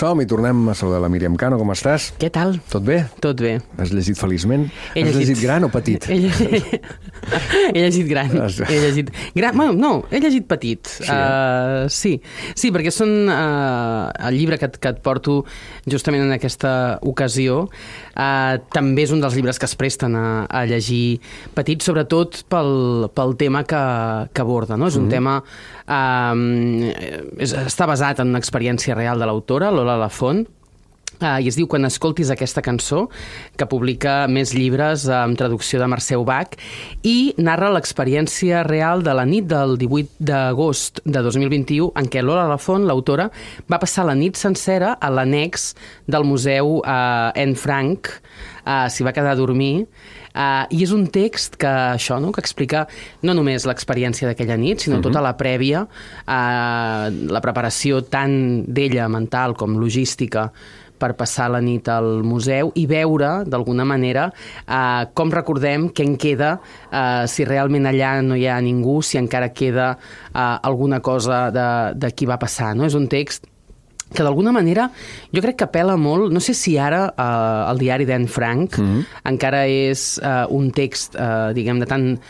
Som 0.00 0.18
i 0.18 0.24
tornem 0.26 0.58
a 0.68 0.72
saludar 0.74 0.98
la 1.04 1.08
Míriam 1.08 1.36
Cano. 1.38 1.54
Com 1.54 1.68
estàs? 1.70 2.08
Què 2.18 2.26
tal? 2.34 2.56
Tot 2.66 2.82
bé? 2.82 2.96
Tot 3.22 3.38
bé. 3.38 3.52
Has 3.78 3.92
llegit 3.94 4.18
feliçment? 4.18 4.64
He 4.90 5.04
Has 5.04 5.12
llegit. 5.14 5.28
llegit 5.36 5.42
gran 5.44 5.62
o 5.62 5.68
petit? 5.70 6.08
He, 6.10 6.16
lle- 6.18 6.80
he 7.74 7.80
llegit 7.82 8.08
gran. 8.10 8.30
He 8.68 8.78
llegit 8.82 9.10
gran. 9.34 9.56
Bueno, 9.56 9.72
no, 9.72 9.92
he 10.10 10.20
llegit 10.20 10.46
petit. 10.50 10.86
Sí, 10.86 11.06
eh? 11.08 11.16
uh, 11.16 11.88
sí. 11.92 12.14
sí 12.54 12.70
perquè 12.74 12.92
són 12.94 13.12
uh, 13.32 14.10
el 14.28 14.38
llibre 14.38 14.58
que, 14.60 14.68
et- 14.70 14.78
que 14.80 14.92
et 14.94 15.00
porto 15.04 15.40
justament 15.90 16.24
en 16.26 16.34
aquesta 16.36 16.98
ocasió. 17.02 17.64
Uh, 18.14 18.58
també 18.74 19.04
és 19.06 19.12
un 19.14 19.22
dels 19.24 19.34
llibres 19.36 19.58
que 19.58 19.66
es 19.68 19.76
presten 19.78 20.14
a, 20.18 20.26
a 20.46 20.64
llegir 20.70 21.20
petit, 21.56 21.82
sobretot 21.84 22.44
pel, 22.52 23.08
pel 23.14 23.36
tema 23.40 23.64
que, 23.68 23.84
que 24.32 24.44
aborda. 24.44 24.78
No? 24.80 24.90
És 24.92 24.98
un 25.00 25.08
tema... 25.12 25.40
Uh, 25.84 26.90
és, 27.38 27.52
està 27.66 27.86
basat 27.90 28.20
en 28.22 28.30
una 28.34 28.40
experiència 28.42 28.96
real 28.96 29.20
de 29.20 29.26
l'autora, 29.28 29.70
Lola 29.74 29.96
Lafont, 30.00 30.44
Uh, 31.20 31.38
I 31.42 31.48
es 31.50 31.58
diu 31.58 31.68
Quan 31.70 31.86
escoltis 31.86 32.30
aquesta 32.32 32.62
cançó, 32.64 33.04
que 33.58 33.68
publica 33.70 34.24
més 34.30 34.54
llibres 34.56 35.06
uh, 35.08 35.20
amb 35.22 35.38
traducció 35.38 35.78
de 35.80 35.88
Mercè 35.90 36.18
Ubach, 36.18 36.56
i 37.06 37.34
narra 37.38 37.70
l'experiència 37.74 38.64
real 38.66 39.04
de 39.06 39.14
la 39.14 39.26
nit 39.28 39.46
del 39.50 39.76
18 39.80 40.18
d'agost 40.18 41.02
de 41.04 41.22
2021, 41.22 41.92
en 42.00 42.10
què 42.10 42.24
Lola 42.24 42.48
Lafont, 42.50 42.86
l'autora, 42.88 43.28
va 43.70 43.80
passar 43.82 44.08
la 44.08 44.18
nit 44.18 44.38
sencera 44.40 44.96
a 44.98 45.12
l'annex 45.12 45.72
del 46.10 46.26
Museu 46.26 46.80
uh, 46.80 47.30
Anne 47.30 47.54
Frank, 47.58 48.10
uh, 48.64 48.86
s'hi 48.90 49.06
va 49.06 49.14
quedar 49.14 49.36
a 49.36 49.40
dormir, 49.40 49.86
Uh, 50.34 50.66
I 50.74 50.80
és 50.82 50.90
un 50.90 51.04
text 51.14 51.54
que 51.62 51.70
això, 51.70 52.16
no? 52.18 52.32
que 52.34 52.42
explica 52.42 52.80
no 53.22 53.36
només 53.38 53.68
l'experiència 53.70 54.26
d'aquella 54.26 54.56
nit, 54.58 54.82
sinó 54.82 54.98
tota 54.98 55.20
la 55.22 55.36
prèvia, 55.38 55.84
uh, 55.86 57.04
la 57.30 57.42
preparació 57.44 58.00
tant 58.10 58.34
d'ella 58.66 59.06
mental 59.06 59.54
com 59.54 59.76
logística 59.78 60.48
per 61.04 61.12
passar 61.20 61.50
la 61.52 61.60
nit 61.60 61.88
al 61.92 62.24
museu 62.24 62.72
i 62.80 62.86
veure, 62.88 63.30
d'alguna 63.44 63.84
manera, 63.84 64.30
uh, 64.64 65.04
com 65.12 65.32
recordem 65.34 65.90
què 65.92 66.08
en 66.08 66.18
queda, 66.20 66.54
uh, 66.88 67.24
si 67.28 67.44
realment 67.44 67.90
allà 67.90 68.16
no 68.24 68.38
hi 68.40 68.48
ha 68.48 68.60
ningú, 68.64 69.02
si 69.04 69.20
encara 69.20 69.52
queda 69.52 69.94
uh, 69.98 70.56
alguna 70.64 71.02
cosa 71.04 71.48
de, 71.52 71.68
de 72.00 72.14
qui 72.16 72.30
va 72.30 72.40
passar. 72.40 72.72
No? 72.78 72.88
És 72.88 72.96
un 72.96 73.10
text 73.12 73.50
que 74.14 74.22
d'alguna 74.22 74.52
manera 74.54 74.88
jo 75.34 75.42
crec 75.42 75.58
que 75.58 75.66
apela 75.66 75.96
molt, 75.98 76.32
no 76.32 76.40
sé 76.44 76.54
si 76.56 76.76
ara 76.78 77.06
eh, 77.10 77.70
el 77.72 77.80
diari 77.82 78.06
d'Anne 78.06 78.30
Frank 78.30 78.78
mm 78.78 78.84
-hmm. 78.84 79.04
encara 79.32 79.66
és 79.66 80.20
eh, 80.22 80.46
un 80.48 80.70
text, 80.70 81.16
eh, 81.16 81.52
diguem, 81.54 81.80
de 81.80 81.86
tan 81.86 82.20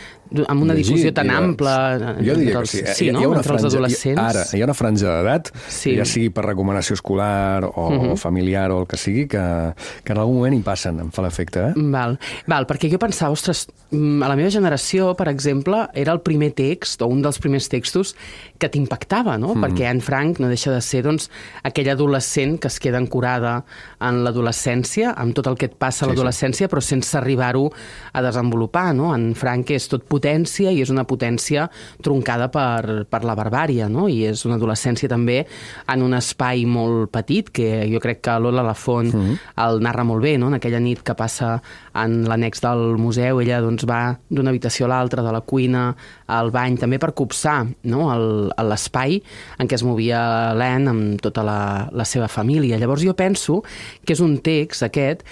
amb 0.49 0.63
una 0.63 0.75
Llegit, 0.75 0.87
difusió 0.95 1.13
tan 1.15 1.31
ampla 1.31 2.17
Jo 2.21 2.35
diria 2.35 2.53
que 2.53 2.59
els, 2.59 2.71
sí. 2.71 2.83
sí, 2.95 3.07
Hi 3.09 3.13
no? 3.13 3.21
hi 3.21 3.25
ha 3.25 3.29
una 3.29 3.39
entre 3.39 3.53
els 3.55 3.63
franja- 3.63 3.77
adolescents. 3.77 4.21
Ara, 4.21 4.45
hi 4.53 4.61
ha 4.61 4.65
una 4.65 4.75
franja 4.75 5.17
d'edat, 5.19 5.51
Sí. 5.69 5.97
ja 5.97 6.05
sigui 6.05 6.31
per 6.31 6.45
recomanació 6.47 6.95
escolar 6.95 7.65
o, 7.65 7.91
Mhm. 7.91 8.11
o 8.13 8.17
familiar 8.17 8.71
o 8.73 8.81
el 8.83 8.87
que 8.87 8.97
sigui, 8.97 9.27
que, 9.29 9.75
que 10.05 10.13
en 10.13 10.19
algun 10.19 10.37
moment 10.37 10.55
hi 10.55 10.63
passen, 10.63 10.99
em 11.01 11.11
fa 11.11 11.23
l'efecte, 11.23 11.61
eh? 11.69 11.73
Val, 11.77 12.19
val, 12.47 12.67
perquè 12.67 12.91
jo 12.91 12.99
pensava, 12.99 13.33
ostres, 13.33 13.67
mm, 13.91 14.23
a 14.23 14.29
la 14.29 14.37
meva 14.37 14.51
generació, 14.51 15.15
per 15.17 15.29
exemple, 15.29 15.89
era 15.95 16.13
el 16.13 16.21
primer 16.21 16.53
text, 16.53 17.01
o 17.03 17.07
un 17.07 17.23
dels 17.23 17.39
primers 17.39 17.69
textos, 17.69 18.15
que 18.59 18.69
t'impactava, 18.69 19.39
no? 19.39 19.55
Mm. 19.55 19.63
Perquè 19.65 19.87
Anne 19.91 20.01
Frank 20.01 20.39
no 20.41 20.48
deixa 20.48 20.71
de 20.73 20.81
ser, 20.81 21.03
doncs, 21.03 21.31
aquella 21.63 21.93
adolescent 21.93 22.59
que 22.61 22.69
es 22.69 22.79
queda 22.81 22.98
ancorada 22.98 23.65
en 24.01 24.23
l'adolescència, 24.25 25.15
amb 25.17 25.35
tot 25.35 25.47
el 25.47 25.57
que 25.57 25.67
et 25.67 25.75
passa 25.77 26.05
a 26.05 26.09
Sí, 26.09 26.11
sí. 26.11 26.17
l'adolescència, 26.17 26.69
però 26.69 26.81
sense 26.83 27.17
arribar-ho 27.17 27.71
a 28.13 28.23
desenvolupar, 28.23 28.95
no? 28.95 29.15
En 29.15 29.35
Frank 29.35 29.71
és 29.71 29.89
tot 29.89 30.05
potència 30.25 30.72
i 30.72 30.80
és 30.80 30.91
una 30.91 31.05
potència 31.05 31.69
troncada 32.03 32.48
per, 32.53 33.05
per 33.11 33.22
la 33.25 33.36
barbària, 33.36 33.89
no? 33.92 34.08
I 34.08 34.25
és 34.30 34.44
una 34.48 34.56
adolescència 34.56 35.08
també 35.11 35.42
en 35.91 36.03
un 36.03 36.14
espai 36.17 36.64
molt 36.64 37.11
petit, 37.12 37.50
que 37.53 37.84
jo 37.91 38.00
crec 38.00 38.22
que 38.25 38.39
Lola 38.41 38.62
Lafont 38.64 39.12
mm 39.12 39.20
-hmm. 39.20 39.39
el 39.67 39.83
narra 39.83 40.05
molt 40.05 40.22
bé, 40.22 40.39
no? 40.39 40.48
En 40.48 40.55
aquella 40.55 40.80
nit 40.80 41.02
que 41.02 41.14
passa 41.14 41.61
en 41.95 42.25
l'annex 42.25 42.61
del 42.61 42.97
museu, 42.97 43.41
ella 43.41 43.61
doncs, 43.61 43.84
va 43.84 44.19
d'una 44.28 44.50
habitació 44.50 44.86
a 44.86 44.89
l'altra, 44.89 45.22
de 45.22 45.33
la 45.33 45.41
cuina 45.41 45.95
al 46.27 46.51
bany, 46.51 46.79
també 46.79 46.98
per 46.98 47.13
copsar 47.13 47.67
no? 47.83 48.08
L'espai 48.57 49.23
en 49.58 49.68
què 49.68 49.74
es 49.74 49.83
movia 49.83 50.55
l'Anne 50.55 50.90
amb 50.90 51.20
tota 51.20 51.42
la, 51.42 51.89
la 51.92 52.05
seva 52.05 52.29
família. 52.29 52.79
Llavors 52.79 53.02
jo 53.02 53.14
penso 53.14 53.63
que 54.05 54.13
és 54.13 54.20
un 54.20 54.39
text, 54.39 54.83
aquest, 54.83 55.23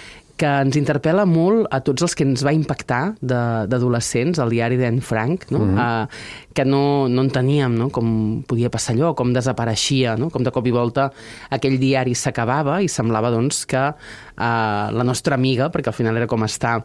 que 0.43 0.51
ens 0.65 0.75
interpel·la 0.75 1.23
molt 1.29 1.69
a 1.71 1.79
tots 1.87 2.03
els 2.03 2.15
que 2.19 2.25
ens 2.27 2.43
va 2.43 2.51
impactar 2.55 3.15
de- 3.21 3.65
d'adolescents, 3.71 4.41
al 4.43 4.51
diari 4.51 4.75
d'Anne 4.79 5.01
Frank, 5.01 5.47
no? 5.51 5.59
Mm 5.59 5.75
-hmm. 5.75 6.03
uh, 6.03 6.51
que 6.53 6.65
no, 6.65 7.07
no 7.07 7.21
enteníem 7.23 7.73
no? 7.75 7.89
com 7.89 8.43
podia 8.47 8.69
passar 8.69 8.93
allò, 8.93 9.13
com 9.15 9.33
desapareixia, 9.33 10.17
no? 10.17 10.29
com 10.29 10.43
de 10.43 10.51
cop 10.51 10.67
i 10.67 10.71
volta 10.71 11.11
aquell 11.49 11.79
diari 11.79 12.13
s'acabava 12.13 12.81
i 12.81 12.87
semblava 12.87 13.31
doncs, 13.31 13.65
que 13.65 13.87
uh, 13.87 14.91
la 14.91 15.03
nostra 15.03 15.35
amiga, 15.35 15.71
perquè 15.71 15.87
al 15.87 15.93
final 15.93 16.17
era 16.17 16.27
com 16.27 16.43
estar 16.43 16.83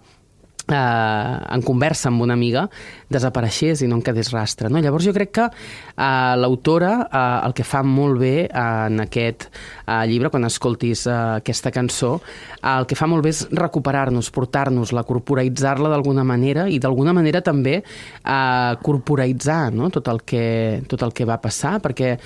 eh, 0.70 1.54
en 1.54 1.62
conversa 1.66 2.08
amb 2.12 2.22
una 2.22 2.34
amiga 2.38 2.68
desapareixés 3.08 3.80
i 3.82 3.88
no 3.88 3.96
en 3.98 4.02
quedés 4.04 4.30
rastre. 4.34 4.68
No? 4.68 4.80
Llavors 4.84 5.06
jo 5.08 5.14
crec 5.16 5.30
que 5.38 5.46
eh, 5.48 6.34
l'autora 6.36 6.92
eh, 7.08 7.46
el 7.48 7.54
que 7.56 7.64
fa 7.64 7.82
molt 7.86 8.18
bé 8.20 8.34
eh, 8.46 8.50
en 8.88 9.00
aquest 9.06 9.48
eh, 9.48 10.02
llibre, 10.10 10.30
quan 10.34 10.44
escoltis 10.48 11.06
eh, 11.08 11.16
aquesta 11.40 11.72
cançó, 11.74 12.18
eh, 12.58 12.74
el 12.74 12.86
que 12.90 12.98
fa 12.98 13.08
molt 13.08 13.24
bé 13.24 13.32
és 13.32 13.44
recuperar-nos, 13.52 14.28
portar-nos-la, 14.34 15.04
corporalitzar-la 15.08 15.88
d'alguna 15.92 16.24
manera 16.28 16.68
i 16.68 16.78
d'alguna 16.82 17.14
manera 17.16 17.40
també 17.44 17.78
eh, 17.80 18.72
corporalitzar 18.84 19.72
no? 19.72 19.88
tot, 19.94 20.08
el 20.12 20.20
que, 20.28 20.82
tot 20.88 21.02
el 21.06 21.14
que 21.16 21.24
va 21.28 21.40
passar, 21.40 21.78
perquè 21.84 22.16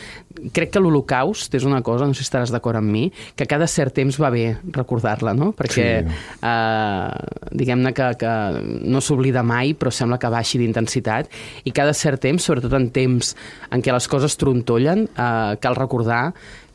crec 0.54 0.72
que 0.74 0.80
l'Holocaust 0.82 1.54
és 1.54 1.64
una 1.68 1.82
cosa, 1.86 2.06
no 2.08 2.14
sé 2.16 2.22
si 2.24 2.28
estaràs 2.30 2.50
d'acord 2.54 2.80
amb 2.80 2.90
mi, 2.90 3.06
que 3.36 3.46
cada 3.46 3.68
cert 3.70 3.94
temps 3.94 4.18
va 4.20 4.30
bé 4.32 4.56
recordar-la, 4.74 5.34
no? 5.36 5.52
Perquè 5.56 5.82
Sí. 5.92 6.14
eh, 6.42 7.48
diguem-ne 7.52 7.92
que, 7.96 8.06
que 8.18 8.31
no 8.62 9.02
s'oblida 9.04 9.44
mai, 9.46 9.74
però 9.78 9.92
sembla 9.94 10.18
que 10.22 10.32
baixi 10.32 10.60
d'intensitat, 10.62 11.30
i 11.64 11.74
cada 11.74 11.94
cert 11.96 12.22
temps, 12.22 12.44
sobretot 12.44 12.74
en 12.78 12.90
temps 12.94 13.34
en 13.70 13.84
què 13.84 13.94
les 13.94 14.08
coses 14.10 14.36
trontollen, 14.40 15.08
eh, 15.12 15.56
cal 15.62 15.78
recordar 15.78 16.24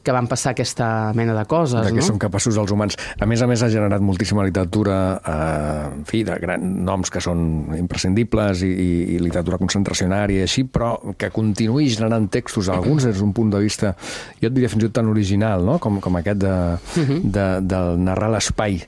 que 0.08 0.14
van 0.16 0.30
passar 0.32 0.54
aquesta 0.54 1.12
mena 1.18 1.34
de 1.36 1.44
coses, 1.52 1.84
de 1.84 1.92
què 1.92 2.00
no? 2.00 2.06
som 2.06 2.20
capaços 2.22 2.56
els 2.56 2.72
humans. 2.72 2.96
A 3.20 3.28
més 3.28 3.42
a 3.44 3.48
més, 3.50 3.60
ha 3.60 3.68
generat 3.72 4.04
moltíssima 4.04 4.46
literatura, 4.48 4.96
eh, 5.20 5.98
en 5.98 6.06
fi, 6.08 6.22
de 6.28 6.38
grans 6.40 6.64
noms 6.88 7.12
que 7.12 7.20
són 7.24 7.42
imprescindibles 7.76 8.64
i, 8.64 8.72
i, 8.72 8.88
i 9.18 9.20
literatura 9.20 9.60
concentracionària 9.60 10.46
i 10.46 10.48
així, 10.48 10.64
però 10.64 10.94
que 11.20 11.28
continuï 11.36 11.90
generant 11.92 12.30
textos, 12.32 12.72
alguns 12.72 13.10
des 13.10 13.20
d'un 13.20 13.36
punt 13.36 13.52
de 13.52 13.60
vista, 13.66 13.92
jo 14.40 14.48
et 14.48 14.56
diria 14.56 14.72
fins 14.72 14.86
i 14.86 14.88
tot 14.88 14.96
tan 15.02 15.12
original, 15.12 15.68
no? 15.68 15.76
com, 15.84 16.00
com 16.04 16.22
aquest 16.22 16.40
de, 16.40 16.56
de, 16.96 17.48
de 17.68 17.84
narrar 18.08 18.32
l'espai, 18.38 18.80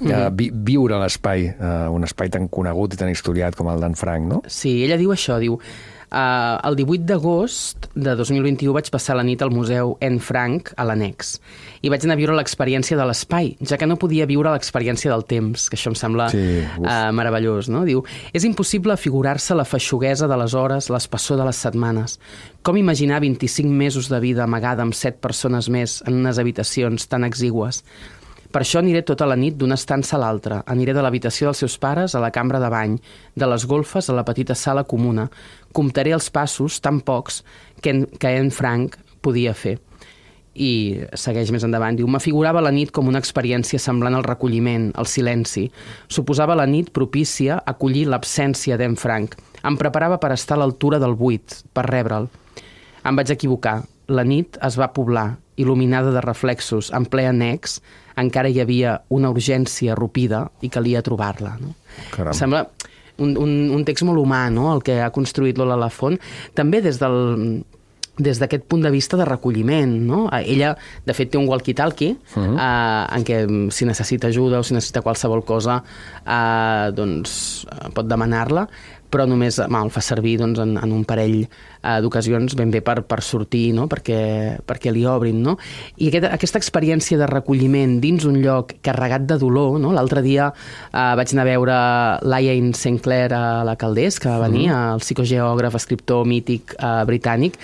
de 0.00 0.22
vi, 0.36 0.50
viure 0.52 0.98
l'espai, 1.00 1.46
eh, 1.50 1.88
un 1.92 2.04
espai 2.04 2.28
tan 2.32 2.48
conegut 2.48 2.94
i 2.94 2.96
tan 3.00 3.08
historiat 3.12 3.56
com 3.56 3.68
el 3.72 3.80
d'en 3.80 3.94
Frank, 3.96 4.26
no? 4.28 4.42
Sí, 4.46 4.82
ella 4.84 4.98
diu 5.00 5.12
això, 5.14 5.38
diu... 5.42 5.60
Uh, 6.06 6.54
el 6.62 6.76
18 6.78 7.02
d'agost 7.02 7.88
de 7.98 8.12
2021 8.14 8.70
vaig 8.72 8.86
passar 8.94 9.16
la 9.18 9.24
nit 9.26 9.40
al 9.42 9.50
Museu 9.50 9.96
Anne 10.00 10.20
Frank 10.22 10.70
a 10.78 10.84
l'annex 10.86 11.32
i 11.82 11.90
vaig 11.90 12.04
anar 12.06 12.14
a 12.14 12.20
viure 12.20 12.36
l'experiència 12.38 12.94
de 12.96 13.02
l'espai, 13.08 13.56
ja 13.58 13.74
que 13.76 13.88
no 13.90 13.96
podia 13.98 14.24
viure 14.30 14.52
l'experiència 14.54 15.10
del 15.10 15.24
temps, 15.26 15.66
que 15.68 15.74
això 15.74 15.90
em 15.90 15.96
sembla 15.98 16.28
Sí, 16.30 16.62
uf. 16.62 16.86
uh, 16.86 17.10
meravellós. 17.10 17.66
No? 17.74 17.82
Diu, 17.84 18.04
és 18.32 18.46
impossible 18.46 18.94
figurar-se 18.96 19.58
la 19.58 19.66
feixuguesa 19.66 20.30
de 20.30 20.38
les 20.38 20.54
hores, 20.54 20.88
l'espessor 20.94 21.42
de 21.42 21.48
les 21.50 21.58
setmanes. 21.66 22.20
Com 22.62 22.78
imaginar 22.78 23.18
25 23.26 23.68
mesos 23.68 24.06
de 24.08 24.20
vida 24.22 24.46
amagada 24.46 24.86
amb 24.86 24.94
set 24.94 25.18
persones 25.18 25.68
més 25.68 26.04
en 26.06 26.22
unes 26.22 26.38
habitacions 26.38 27.10
tan 27.10 27.26
exigües? 27.26 27.82
Per 28.52 28.62
això 28.62 28.80
aniré 28.80 29.02
tota 29.06 29.26
la 29.28 29.36
nit 29.38 29.56
d'una 29.58 29.76
estança 29.78 30.16
a 30.16 30.20
l'altra. 30.22 30.62
Aniré 30.66 30.94
de 30.96 31.02
l'habitació 31.04 31.48
dels 31.48 31.64
seus 31.64 31.78
pares 31.82 32.14
a 32.14 32.22
la 32.22 32.32
cambra 32.34 32.60
de 32.62 32.70
bany, 32.72 32.98
de 33.34 33.48
les 33.50 33.66
golfes 33.66 34.10
a 34.10 34.16
la 34.16 34.24
petita 34.24 34.54
sala 34.54 34.84
comuna. 34.84 35.28
Comptaré 35.76 36.14
els 36.16 36.30
passos, 36.30 36.80
tan 36.80 37.00
pocs, 37.00 37.42
que 37.82 37.92
en, 37.92 38.06
que 38.06 38.36
en 38.38 38.52
Frank 38.54 38.96
podia 39.24 39.54
fer. 39.54 39.78
I 40.56 41.02
segueix 41.20 41.50
més 41.52 41.66
endavant, 41.66 41.98
diu, 41.98 42.08
m'afigurava 42.08 42.62
la 42.64 42.72
nit 42.72 42.92
com 42.94 43.10
una 43.10 43.20
experiència 43.20 43.80
semblant 43.82 44.16
al 44.16 44.24
recolliment, 44.24 44.88
al 44.96 45.08
silenci. 45.10 45.66
Suposava 46.08 46.56
la 46.56 46.64
nit 46.70 46.94
propícia 46.96 47.58
a 47.58 47.74
acollir 47.74 48.06
l'absència 48.08 48.78
d'en 48.80 48.96
Frank. 48.96 49.36
Em 49.66 49.76
preparava 49.76 50.16
per 50.22 50.32
estar 50.32 50.56
a 50.56 50.62
l'altura 50.62 51.00
del 51.02 51.18
buit, 51.18 51.60
per 51.76 51.84
rebre'l. 51.90 52.30
Em 53.04 53.20
vaig 53.20 53.34
equivocar. 53.34 53.82
La 54.08 54.24
nit 54.24 54.58
es 54.62 54.76
va 54.78 54.92
poblar, 54.94 55.36
il·luminada 55.56 56.12
de 56.14 56.20
reflexos, 56.20 56.92
en 56.94 57.06
ple 57.10 57.26
annex, 57.26 57.80
encara 58.20 58.48
hi 58.48 58.60
havia 58.62 59.00
una 59.12 59.30
urgència 59.32 59.96
rupida 59.98 60.46
i 60.62 60.70
calia 60.72 61.02
trobar-la. 61.02 61.56
No? 61.60 61.74
Caram. 62.12 62.36
Sembla 62.36 62.66
un, 63.18 63.36
un, 63.40 63.54
un 63.76 63.86
text 63.88 64.06
molt 64.08 64.20
humà, 64.20 64.46
no?, 64.52 64.68
el 64.74 64.84
que 64.84 65.00
ha 65.02 65.10
construït 65.14 65.58
Lola 65.58 65.78
Lafont, 65.80 66.18
també 66.54 66.82
des 66.84 67.00
del 67.00 67.64
des 68.16 68.38
d'aquest 68.40 68.64
punt 68.64 68.80
de 68.80 68.90
vista 68.90 69.16
de 69.20 69.26
recolliment, 69.28 69.90
no? 70.08 70.22
Ella, 70.32 70.70
de 71.04 71.12
fet, 71.12 71.28
té 71.32 71.38
un 71.38 71.48
walkie-talkie 71.50 72.14
uh 72.16 72.42
-huh. 72.42 72.56
eh, 72.56 73.16
en 73.16 73.24
què 73.24 73.70
si 73.70 73.84
necessita 73.84 74.28
ajuda 74.28 74.58
o 74.58 74.62
si 74.62 74.74
necessita 74.74 75.02
qualsevol 75.02 75.44
cosa, 75.44 75.82
eh, 76.26 76.92
doncs 76.92 77.66
eh, 77.70 77.90
pot 77.92 78.06
demanar-la, 78.06 78.68
però 79.10 79.26
només 79.28 79.58
eh, 79.60 79.66
el 79.66 79.92
fa 79.94 80.02
servir 80.04 80.36
doncs, 80.40 80.60
en, 80.62 80.76
en 80.80 80.92
un 80.94 81.04
parell 81.08 81.44
uh, 81.44 81.98
d'ocasions 82.02 82.56
ben 82.58 82.72
bé 82.74 82.82
per, 82.84 83.00
per 83.08 83.20
sortir, 83.24 83.70
no? 83.76 83.86
perquè, 83.90 84.58
perquè 84.66 84.92
li 84.94 85.04
obrin. 85.08 85.42
No? 85.44 85.56
I 85.96 86.10
aquest, 86.10 86.28
aquesta 86.32 86.60
experiència 86.62 87.18
de 87.20 87.28
recolliment 87.30 87.98
dins 88.02 88.26
un 88.28 88.40
lloc 88.42 88.76
carregat 88.86 89.26
de 89.28 89.38
dolor, 89.40 89.78
no? 89.82 89.92
l'altre 89.96 90.22
dia 90.26 90.50
uh, 90.52 91.14
vaig 91.18 91.34
anar 91.34 91.46
a 91.46 91.50
veure 91.50 91.78
Lion 92.26 92.72
Sinclair 92.76 93.32
a 93.36 93.44
la 93.66 93.76
Caldés, 93.80 94.20
que 94.22 94.30
va 94.32 94.40
venir, 94.46 94.68
mm. 94.70 94.96
el 94.96 95.04
psicogeògraf, 95.04 95.78
escriptor 95.78 96.26
mític 96.28 96.76
uh, 96.78 97.02
britànic, 97.08 97.58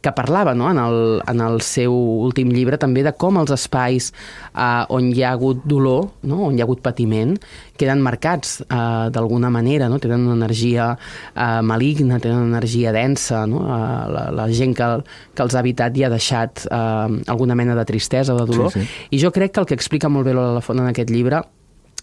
que 0.00 0.12
parlava 0.12 0.54
no? 0.54 0.70
en, 0.70 0.78
el, 0.78 0.98
en 1.26 1.40
el 1.42 1.60
seu 1.66 1.94
últim 2.24 2.52
llibre 2.54 2.78
també 2.80 3.02
de 3.06 3.12
com 3.18 3.40
els 3.40 3.52
espais 3.54 4.10
uh, 4.54 4.86
on 4.94 5.10
hi 5.12 5.24
ha 5.24 5.32
hagut 5.34 5.64
dolor, 5.68 6.12
no? 6.28 6.44
on 6.48 6.56
hi 6.56 6.62
ha 6.62 6.68
hagut 6.68 6.82
patiment, 6.84 7.34
queden 7.78 8.02
marcats 8.04 8.58
uh, 8.66 9.08
d'alguna 9.14 9.50
manera, 9.54 9.90
no? 9.90 10.00
tenen 10.02 10.26
una 10.26 10.38
energia 10.38 10.92
uh, 10.94 11.60
maligna, 11.66 12.20
tenen 12.22 12.46
una 12.46 12.56
energia 12.58 12.94
densa, 12.94 13.44
no? 13.50 13.64
uh, 13.66 14.06
la, 14.14 14.24
la 14.34 14.48
gent 14.54 14.76
que, 14.78 14.90
que 15.34 15.46
els 15.46 15.56
ha 15.56 15.62
habitat 15.62 15.98
hi 15.98 16.06
ha 16.06 16.12
deixat 16.14 16.66
uh, 16.70 17.06
alguna 17.26 17.58
mena 17.58 17.76
de 17.78 17.86
tristesa 17.88 18.34
o 18.34 18.40
de 18.40 18.48
dolor. 18.48 18.72
Sí, 18.74 18.84
sí. 18.86 19.06
I 19.18 19.22
jo 19.24 19.34
crec 19.34 19.54
que 19.54 19.64
el 19.64 19.70
que 19.70 19.78
explica 19.78 20.10
molt 20.12 20.28
bé 20.28 20.36
Lola 20.36 20.58
Lafont 20.60 20.82
en 20.82 20.92
aquest 20.92 21.10
llibre 21.10 21.42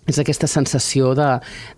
és 0.05 0.19
aquesta 0.21 0.47
sensació 0.49 1.13
de, 1.17 1.27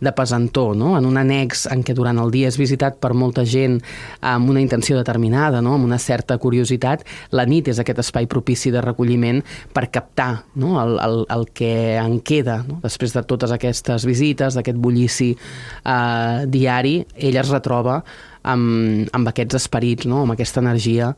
de 0.04 0.12
pesantor, 0.16 0.76
no? 0.76 0.96
en 0.98 1.08
un 1.08 1.18
annex 1.20 1.66
en 1.72 1.84
què 1.86 1.96
durant 1.96 2.20
el 2.20 2.32
dia 2.34 2.50
és 2.52 2.60
visitat 2.60 3.00
per 3.04 3.14
molta 3.16 3.46
gent 3.48 3.80
amb 4.20 4.52
una 4.52 4.62
intenció 4.64 4.98
determinada, 5.00 5.62
no? 5.64 5.78
amb 5.78 5.88
una 5.88 6.00
certa 6.02 6.38
curiositat, 6.42 7.06
la 7.32 7.48
nit 7.48 7.72
és 7.72 7.80
aquest 7.80 8.04
espai 8.04 8.28
propici 8.28 8.72
de 8.74 8.84
recolliment 8.84 9.42
per 9.74 9.88
captar 9.94 10.32
no? 10.60 10.76
el, 10.84 10.98
el, 11.04 11.20
el 11.38 11.48
que 11.56 11.74
en 11.98 12.20
queda 12.20 12.62
no? 12.68 12.82
després 12.84 13.16
de 13.16 13.24
totes 13.28 13.54
aquestes 13.56 14.08
visites, 14.08 14.60
d'aquest 14.60 14.80
bullici 14.80 15.34
eh, 15.34 16.48
diari, 16.52 17.00
ella 17.16 17.46
es 17.46 17.54
retroba 17.54 18.02
amb, 18.48 19.08
amb 19.16 19.32
aquests 19.32 19.62
esperits, 19.62 20.08
no? 20.08 20.24
amb 20.26 20.36
aquesta 20.36 20.64
energia 20.64 21.14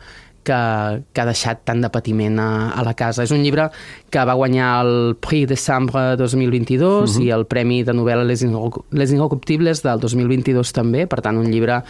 que, 0.50 1.04
que 1.14 1.22
ha 1.22 1.28
deixat 1.30 1.62
tant 1.68 1.84
de 1.84 1.90
patiment 1.94 2.40
a, 2.42 2.50
a 2.74 2.86
la 2.86 2.96
casa. 2.98 3.26
És 3.26 3.34
un 3.36 3.44
llibre 3.46 3.70
que 4.10 4.24
va 4.26 4.36
guanyar 4.38 4.70
el 4.84 4.94
Prix 5.22 5.50
de 5.52 5.58
Sambre 5.60 6.16
2022 6.18 6.82
uh 6.82 7.06
-huh. 7.06 7.26
i 7.26 7.30
el 7.30 7.46
Premi 7.46 7.84
de 7.84 7.94
novel·la 7.94 8.26
Les, 8.26 8.42
Inroc 8.42 8.84
Les 8.92 9.84
del 9.84 10.00
2022 10.00 10.74
també, 10.74 11.06
per 11.08 11.22
tant 11.22 11.38
un 11.38 11.52
llibre 11.52 11.84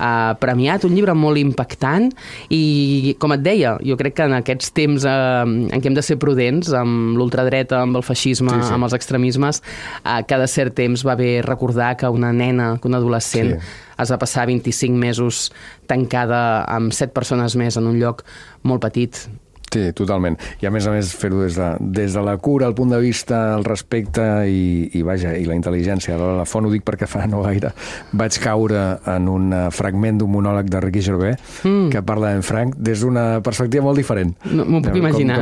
eh, 0.00 0.34
premiat, 0.38 0.84
un 0.84 0.94
llibre 0.94 1.14
molt 1.14 1.38
impactant 1.38 2.10
i, 2.50 3.16
com 3.18 3.32
et 3.32 3.40
deia, 3.40 3.78
jo 3.82 3.96
crec 3.96 4.14
que 4.14 4.24
en 4.24 4.32
aquests 4.32 4.72
temps 4.72 5.04
eh, 5.04 5.42
en 5.42 5.80
què 5.80 5.86
hem 5.86 5.94
de 5.94 6.02
ser 6.02 6.16
prudents 6.16 6.72
amb 6.72 7.16
l'ultradreta, 7.16 7.82
amb 7.82 7.96
el 7.96 8.02
feixisme, 8.02 8.50
sí, 8.50 8.66
sí. 8.68 8.72
amb 8.72 8.84
els 8.84 8.94
extremismes, 8.94 9.62
eh, 10.04 10.22
cada 10.26 10.46
cert 10.46 10.74
temps 10.74 11.04
va 11.04 11.14
bé 11.14 11.42
recordar 11.42 11.96
que 11.96 12.08
una 12.08 12.32
nena, 12.32 12.78
que 12.80 12.88
un 12.88 12.94
adolescent 12.94 13.60
sí 13.60 13.66
es 13.98 14.12
va 14.12 14.18
passar 14.18 14.46
25 14.50 14.98
mesos 14.98 15.46
tancada 15.90 16.64
amb 16.70 16.92
7 16.92 17.12
persones 17.14 17.56
més 17.56 17.78
en 17.80 17.90
un 17.90 17.98
lloc 18.00 18.24
molt 18.62 18.84
petit 18.86 19.26
Sí, 19.74 19.90
totalment. 19.96 20.36
I 20.62 20.68
a 20.68 20.70
més 20.70 20.86
a 20.86 20.92
més 20.94 21.10
fer-ho 21.18 21.40
des, 21.42 21.56
de, 21.58 21.68
des 21.96 22.14
de 22.14 22.22
la 22.22 22.36
cura, 22.38 22.68
el 22.70 22.76
punt 22.78 22.92
de 22.94 23.00
vista, 23.02 23.40
el 23.56 23.64
respecte 23.66 24.22
i, 24.46 24.90
i 24.94 25.02
vaja, 25.02 25.32
i 25.34 25.48
la 25.48 25.56
intel·ligència. 25.58 26.14
Ara 26.14 26.36
la 26.38 26.44
font 26.46 26.68
ho 26.68 26.70
dic 26.70 26.84
perquè 26.86 27.08
fa 27.10 27.24
no 27.30 27.42
gaire 27.42 27.72
vaig 28.14 28.38
caure 28.42 28.84
en 29.10 29.26
un 29.30 29.50
eh, 29.50 29.62
fragment 29.74 30.20
d'un 30.20 30.30
monòleg 30.30 30.68
de 30.70 30.82
Ricky 30.84 31.02
Gervais 31.02 31.40
mm. 31.64 31.88
que 31.90 32.04
parla 32.06 32.30
en 32.36 32.44
Frank 32.46 32.78
des 32.78 33.02
d'una 33.02 33.40
perspectiva 33.42 33.88
molt 33.88 33.98
diferent. 33.98 34.34
No, 34.46 34.66
M'ho 34.68 34.82
puc 34.84 34.94
imaginar. 35.00 35.40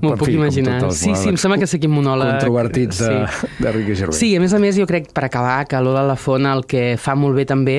M'ho 0.00 0.14
puc 0.16 0.28
fi, 0.28 0.36
imaginar. 0.38 0.80
Sí, 0.92 1.12
sí, 1.14 1.30
em 1.32 1.38
sembla 1.40 1.58
que 1.60 1.68
sé 1.70 1.80
quin 1.82 1.92
monòleg... 1.94 2.34
Controvertits 2.36 3.00
de, 3.02 3.12
sí. 3.26 3.50
de 3.60 3.72
Ricky 3.74 3.96
Gervais. 3.98 4.20
Sí, 4.20 4.30
a 4.36 4.42
més 4.42 4.54
a 4.56 4.60
més 4.62 4.78
jo 4.78 4.86
crec, 4.90 5.10
per 5.16 5.26
acabar, 5.28 5.58
que 5.70 5.80
Lola 5.82 6.04
Lafont 6.08 6.48
el 6.50 6.64
que 6.70 6.84
fa 7.00 7.16
molt 7.18 7.38
bé 7.38 7.46
també 7.48 7.78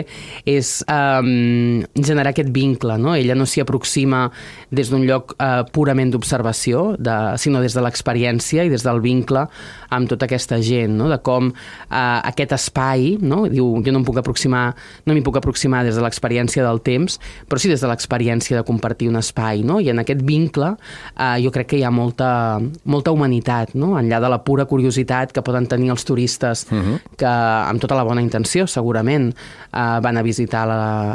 és 0.49 0.73
um, 0.87 1.81
generar 1.97 2.33
aquest 2.33 2.51
vincle, 2.53 2.97
no? 3.01 3.15
Ella 3.17 3.37
no 3.37 3.47
s'hi 3.49 3.63
aproxima 3.63 4.25
des 4.71 4.89
d'un 4.91 5.03
lloc 5.05 5.35
eh, 5.35 5.61
purament 5.75 6.13
d'observació, 6.13 6.95
de, 6.97 7.15
sinó 7.41 7.61
des 7.63 7.75
de 7.75 7.83
l'experiència 7.83 8.65
i 8.65 8.71
des 8.71 8.85
del 8.87 9.01
vincle 9.03 9.45
amb 9.91 10.09
tota 10.09 10.27
aquesta 10.29 10.61
gent, 10.63 10.95
no? 10.97 11.09
de 11.11 11.19
com 11.23 11.51
eh, 11.51 12.19
aquest 12.31 12.55
espai, 12.55 13.17
no? 13.21 13.43
diu, 13.51 13.73
jo 13.83 13.93
no 13.93 14.01
em 14.01 14.07
puc 14.07 14.21
aproximar, 14.21 14.69
no 15.05 15.15
m'hi 15.15 15.23
puc 15.25 15.41
aproximar 15.41 15.83
des 15.87 15.99
de 15.99 16.05
l'experiència 16.05 16.63
del 16.63 16.79
temps, 16.85 17.19
però 17.51 17.59
sí 17.61 17.71
des 17.71 17.83
de 17.83 17.91
l'experiència 17.91 18.57
de 18.57 18.65
compartir 18.67 19.11
un 19.11 19.19
espai, 19.19 19.65
no? 19.67 19.81
i 19.83 19.91
en 19.91 19.99
aquest 20.03 20.23
vincle 20.27 20.73
eh, 20.73 21.37
jo 21.43 21.51
crec 21.51 21.73
que 21.73 21.81
hi 21.81 21.85
ha 21.87 21.90
molta, 21.91 22.59
molta 22.85 23.13
humanitat, 23.13 23.75
no? 23.75 23.93
enllà 23.99 24.21
de 24.23 24.29
la 24.31 24.41
pura 24.43 24.65
curiositat 24.65 25.33
que 25.35 25.43
poden 25.45 25.67
tenir 25.69 25.91
els 25.91 26.05
turistes, 26.07 26.65
uh 26.71 26.77
-huh. 26.77 26.99
que 27.17 27.27
amb 27.27 27.81
tota 27.81 27.95
la 27.95 28.03
bona 28.03 28.21
intenció, 28.21 28.67
segurament, 28.67 29.31
eh, 29.73 29.99
van 30.01 30.17
a 30.17 30.21
visitar 30.21 30.65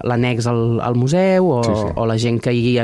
l'annex 0.05 0.46
al, 0.46 0.81
al 0.81 0.94
museu 0.94 1.50
o, 1.50 1.62
sí, 1.64 1.73
sí. 1.75 1.93
o 1.94 2.06
la 2.06 2.19
gent 2.19 2.40
que 2.40 2.52
hi, 2.52 2.78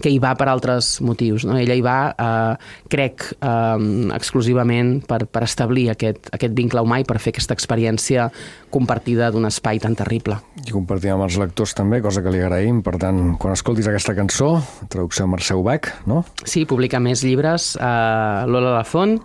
que 0.00 0.10
hi 0.10 0.18
va 0.18 0.34
per 0.34 0.48
altres 0.48 1.00
motius. 1.00 1.44
No? 1.44 1.56
Ella 1.56 1.74
hi 1.74 1.80
va, 1.80 2.14
eh, 2.18 2.56
crec, 2.88 3.36
eh, 3.40 4.10
exclusivament 4.14 5.06
per, 5.06 5.26
per 5.26 5.42
establir 5.42 5.90
aquest, 5.90 6.28
aquest 6.32 6.54
vincle 6.54 6.80
humà 6.80 7.00
i 7.00 7.04
per 7.04 7.18
fer 7.18 7.32
aquesta 7.34 7.54
experiència 7.54 8.30
compartida 8.74 9.30
d'un 9.30 9.46
espai 9.46 9.78
tan 9.78 9.94
terrible. 9.94 10.40
I 10.66 10.72
compartir 10.74 11.12
amb 11.14 11.22
els 11.22 11.36
lectors 11.38 11.74
també, 11.78 12.00
cosa 12.02 12.22
que 12.24 12.32
li 12.34 12.40
agraïm. 12.42 12.82
Per 12.82 12.96
tant, 12.98 13.36
quan 13.38 13.54
escoltis 13.54 13.86
aquesta 13.86 14.16
cançó, 14.16 14.56
traducció 14.90 15.26
de 15.26 15.30
Mercè 15.30 15.54
Ubach, 15.54 15.90
no? 16.10 16.24
Sí, 16.42 16.64
publica 16.66 16.98
més 17.02 17.22
llibres, 17.22 17.33
eh, 17.34 18.46
Lola 18.46 18.76
Lafont, 18.78 19.18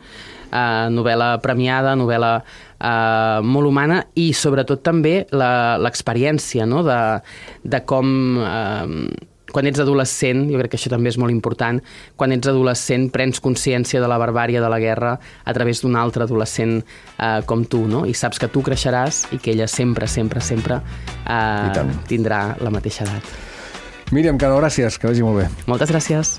eh, 0.52 0.88
novel·la 0.94 1.32
premiada, 1.44 1.96
novel·la 2.00 2.34
eh, 2.42 3.40
molt 3.46 3.70
humana 3.70 4.04
i 4.20 4.32
sobretot 4.34 4.84
també 4.86 5.24
l'experiència 5.32 6.68
no? 6.70 6.84
de, 6.88 7.00
de 7.64 7.84
com 7.88 8.14
eh, 8.44 9.28
quan 9.50 9.66
ets 9.66 9.82
adolescent, 9.82 10.46
jo 10.52 10.60
crec 10.62 10.74
que 10.74 10.80
això 10.80 10.92
també 10.94 11.10
és 11.10 11.18
molt 11.18 11.34
important, 11.34 11.80
quan 12.20 12.34
ets 12.36 12.50
adolescent 12.52 13.10
prens 13.14 13.42
consciència 13.44 14.02
de 14.02 14.10
la 14.10 14.20
barbària 14.22 14.62
de 14.62 14.70
la 14.70 14.80
guerra 14.82 15.16
a 15.18 15.56
través 15.58 15.82
d'un 15.82 15.98
altre 16.00 16.28
adolescent 16.28 16.80
eh, 16.80 17.42
com 17.50 17.66
tu, 17.66 17.86
no? 17.90 18.06
I 18.06 18.14
saps 18.14 18.40
que 18.42 18.52
tu 18.54 18.64
creixeràs 18.66 19.26
i 19.34 19.42
que 19.42 19.54
ella 19.56 19.68
sempre, 19.68 20.08
sempre, 20.08 20.42
sempre 20.42 20.82
eh, 21.26 21.86
tindrà 22.10 22.44
la 22.62 22.74
mateixa 22.74 23.08
edat. 23.08 23.36
Míriam, 24.14 24.40
Cano, 24.42 24.58
gràcies, 24.58 24.98
que 24.98 25.10
vagi 25.10 25.26
molt 25.26 25.44
bé. 25.44 25.50
Moltes 25.70 25.94
gràcies. 25.94 26.38